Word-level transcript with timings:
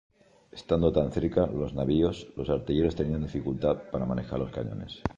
Estando 0.51 0.91
tan 0.91 1.11
cerca 1.11 1.45
los 1.45 1.75
navíos, 1.75 2.25
los 2.35 2.49
artilleros 2.49 2.95
tenían 2.95 3.21
dificultad 3.21 3.83
para 3.91 4.07
manejar 4.07 4.39
los 4.39 4.49
cañones. 4.49 5.03